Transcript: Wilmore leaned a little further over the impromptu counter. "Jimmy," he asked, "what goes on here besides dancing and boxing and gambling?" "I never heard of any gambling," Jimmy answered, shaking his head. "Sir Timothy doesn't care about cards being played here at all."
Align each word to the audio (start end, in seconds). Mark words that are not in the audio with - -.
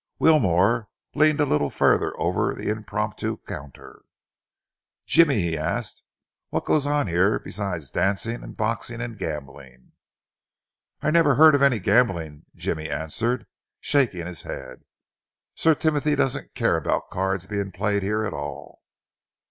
Wilmore 0.17 0.89
leaned 1.13 1.39
a 1.39 1.45
little 1.45 1.69
further 1.69 2.19
over 2.19 2.55
the 2.55 2.69
impromptu 2.69 3.37
counter. 3.47 4.01
"Jimmy," 5.05 5.41
he 5.41 5.55
asked, 5.59 6.01
"what 6.49 6.65
goes 6.65 6.87
on 6.87 7.05
here 7.05 7.37
besides 7.37 7.91
dancing 7.91 8.41
and 8.41 8.57
boxing 8.57 8.99
and 8.99 9.15
gambling?" 9.15 9.91
"I 11.03 11.11
never 11.11 11.35
heard 11.35 11.53
of 11.53 11.61
any 11.61 11.77
gambling," 11.77 12.47
Jimmy 12.55 12.89
answered, 12.89 13.45
shaking 13.79 14.25
his 14.25 14.41
head. 14.41 14.85
"Sir 15.53 15.75
Timothy 15.75 16.15
doesn't 16.15 16.55
care 16.55 16.77
about 16.77 17.11
cards 17.11 17.45
being 17.45 17.71
played 17.71 18.01
here 18.01 18.23
at 18.25 18.33
all." 18.33 18.81